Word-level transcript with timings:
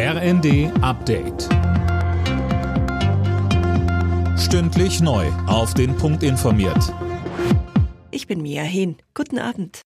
RND 0.00 0.70
Update. 0.80 1.48
Stündlich 4.38 5.00
neu. 5.00 5.26
Auf 5.48 5.74
den 5.74 5.96
Punkt 5.96 6.22
informiert. 6.22 6.94
Ich 8.12 8.28
bin 8.28 8.40
Mia 8.40 8.62
Hehn. 8.62 8.98
Guten 9.14 9.40
Abend. 9.40 9.82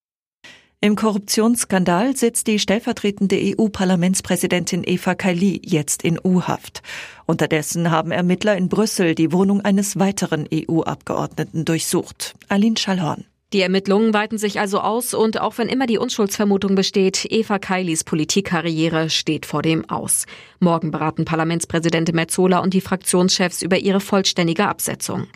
Im 0.83 0.97
Korruptionsskandal 0.97 2.15
sitzt 2.15 2.47
die 2.47 2.59
stellvertretende 2.59 3.39
EU-Parlamentspräsidentin 3.41 4.83
Eva 4.85 5.15
Kaili 5.15 5.63
jetzt 5.65 6.03
in 6.03 6.21
U-Haft. 6.23 6.83
Unterdessen 7.25 7.91
haben 7.91 8.11
Ermittler 8.11 8.55
in 8.59 8.69
Brüssel 8.69 9.15
die 9.15 9.33
Wohnung 9.33 9.63
eines 9.63 9.99
weiteren 9.99 10.47
EU-Abgeordneten 10.53 11.65
durchsucht. 11.65 12.35
Aline 12.51 12.77
Schallhorn. 12.77 13.25
Die 13.53 13.61
Ermittlungen 13.61 14.15
weiten 14.15 14.39
sich 14.39 14.61
also 14.61 14.81
aus 14.81 15.13
und 15.13 15.39
auch 15.39 15.59
wenn 15.59 15.69
immer 15.69 15.87
die 15.87 15.99
Unschuldsvermutung 15.99 16.75
besteht, 16.75 17.27
Eva 17.31 17.59
Kailis 17.59 18.03
Politikkarriere 18.03 19.11
steht 19.11 19.45
vor 19.45 19.61
dem 19.61 19.89
Aus. 19.91 20.25
Morgen 20.59 20.91
beraten 20.91 21.27
Parlamentspräsidentin 21.27 22.17
Metzola 22.17 22.61
und 22.61 22.73
die 22.73 22.81
Fraktionschefs 22.81 23.61
über 23.61 23.77
ihre 23.77 24.01
vollständige 24.01 24.69
Absetzung. 24.69 25.27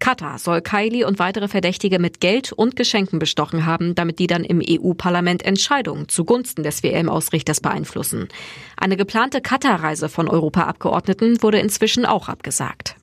Katar 0.00 0.38
soll 0.38 0.60
Kaili 0.60 1.04
und 1.04 1.18
weitere 1.18 1.48
Verdächtige 1.48 1.98
mit 1.98 2.20
Geld 2.20 2.52
und 2.52 2.76
Geschenken 2.76 3.18
bestochen 3.18 3.64
haben, 3.64 3.94
damit 3.94 4.18
die 4.18 4.26
dann 4.26 4.44
im 4.44 4.60
EU-Parlament 4.60 5.42
Entscheidungen 5.42 6.08
zugunsten 6.08 6.64
des 6.64 6.82
WM-Ausrichters 6.82 7.62
beeinflussen. 7.62 8.28
Eine 8.76 8.98
geplante 8.98 9.40
Katar-Reise 9.40 10.10
von 10.10 10.28
Europaabgeordneten 10.28 11.42
wurde 11.42 11.60
inzwischen 11.60 12.04
auch 12.04 12.28
abgesagt. 12.28 12.96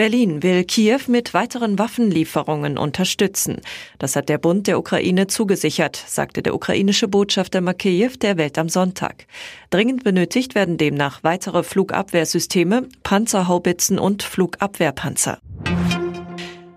Berlin 0.00 0.42
will 0.42 0.64
Kiew 0.64 1.00
mit 1.08 1.34
weiteren 1.34 1.78
Waffenlieferungen 1.78 2.78
unterstützen. 2.78 3.60
Das 3.98 4.16
hat 4.16 4.30
der 4.30 4.38
Bund 4.38 4.66
der 4.66 4.78
Ukraine 4.78 5.26
zugesichert, 5.26 6.02
sagte 6.06 6.42
der 6.42 6.54
ukrainische 6.54 7.06
Botschafter 7.06 7.60
Makeyev 7.60 8.16
der 8.16 8.38
Welt 8.38 8.56
am 8.56 8.70
Sonntag. 8.70 9.26
Dringend 9.68 10.02
benötigt 10.02 10.54
werden 10.54 10.78
demnach 10.78 11.22
weitere 11.22 11.62
Flugabwehrsysteme, 11.62 12.88
Panzerhaubitzen 13.02 13.98
und 13.98 14.22
Flugabwehrpanzer. 14.22 15.38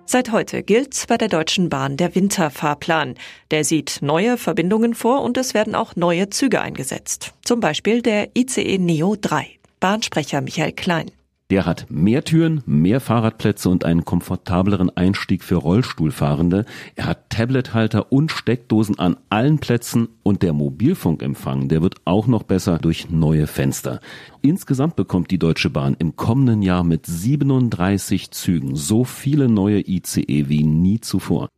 Seit 0.05 0.33
heute 0.33 0.61
gilt 0.61 1.05
bei 1.07 1.15
der 1.15 1.29
Deutschen 1.29 1.69
Bahn 1.69 1.95
der 1.95 2.13
Winterfahrplan. 2.15 3.15
Der 3.51 3.63
sieht 3.63 3.99
neue 4.01 4.35
Verbindungen 4.35 4.93
vor 4.93 5.21
und 5.21 5.37
es 5.37 5.53
werden 5.53 5.75
auch 5.75 5.95
neue 5.95 6.29
Züge 6.29 6.59
eingesetzt. 6.59 7.31
Zum 7.45 7.61
Beispiel 7.61 8.01
der 8.01 8.35
ICE 8.37 8.79
Neo 8.79 9.15
3. 9.15 9.47
Bahnsprecher 9.79 10.41
Michael 10.41 10.73
Klein. 10.73 11.09
Der 11.53 11.67
hat 11.67 11.85
mehr 11.91 12.23
Türen, 12.23 12.63
mehr 12.65 12.99
Fahrradplätze 12.99 13.69
und 13.69 13.85
einen 13.85 14.05
komfortableren 14.05 14.89
Einstieg 14.97 15.43
für 15.43 15.57
Rollstuhlfahrende. 15.57 16.65
Er 16.95 17.05
hat 17.05 17.29
Tablethalter 17.29 18.11
und 18.11 18.31
Steckdosen 18.31 18.97
an 18.97 19.17
allen 19.29 19.59
Plätzen 19.59 20.09
und 20.23 20.41
der 20.41 20.53
Mobilfunkempfang, 20.53 21.67
der 21.67 21.83
wird 21.83 21.97
auch 22.05 22.25
noch 22.25 22.41
besser 22.41 22.79
durch 22.79 23.11
neue 23.11 23.45
Fenster. 23.45 23.99
Insgesamt 24.41 24.95
bekommt 24.95 25.29
die 25.29 25.37
Deutsche 25.37 25.69
Bahn 25.69 25.95
im 25.99 26.15
kommenden 26.15 26.63
Jahr 26.63 26.83
mit 26.83 27.05
37 27.05 28.31
Zügen 28.31 28.75
so 28.75 29.03
viele 29.03 29.47
neue 29.47 29.87
ICE 29.87 30.49
wie 30.49 30.63
nie 30.63 31.01
zuvor. 31.01 31.49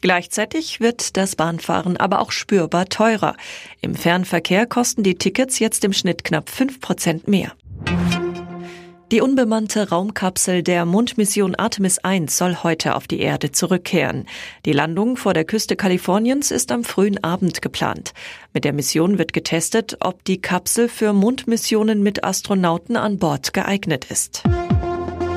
Gleichzeitig 0.00 0.80
wird 0.80 1.16
das 1.16 1.36
Bahnfahren 1.36 1.96
aber 1.98 2.18
auch 2.18 2.32
spürbar 2.32 2.86
teurer. 2.86 3.36
Im 3.80 3.94
Fernverkehr 3.94 4.66
kosten 4.66 5.04
die 5.04 5.14
Tickets 5.14 5.60
jetzt 5.60 5.84
im 5.84 5.92
Schnitt 5.92 6.24
knapp 6.24 6.50
fünf 6.50 6.80
Prozent 6.80 7.28
mehr. 7.28 7.52
Die 9.10 9.20
unbemannte 9.20 9.88
Raumkapsel 9.88 10.62
der 10.62 10.84
Mondmission 10.84 11.56
Artemis 11.56 11.98
1 11.98 12.38
soll 12.38 12.58
heute 12.62 12.94
auf 12.94 13.08
die 13.08 13.18
Erde 13.18 13.50
zurückkehren. 13.50 14.26
Die 14.64 14.72
Landung 14.72 15.16
vor 15.16 15.34
der 15.34 15.44
Küste 15.44 15.74
Kaliforniens 15.74 16.52
ist 16.52 16.70
am 16.70 16.84
frühen 16.84 17.22
Abend 17.24 17.60
geplant. 17.60 18.12
Mit 18.54 18.64
der 18.64 18.72
Mission 18.72 19.18
wird 19.18 19.32
getestet, 19.32 19.96
ob 19.98 20.24
die 20.24 20.40
Kapsel 20.40 20.88
für 20.88 21.12
Mondmissionen 21.12 22.04
mit 22.04 22.22
Astronauten 22.22 22.96
an 22.96 23.18
Bord 23.18 23.52
geeignet 23.52 24.04
ist. 24.04 24.44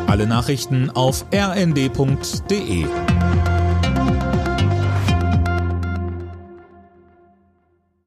Alle 0.06 0.28
Nachrichten 0.28 0.92
auf 0.92 1.26
rnd.de 1.34 2.86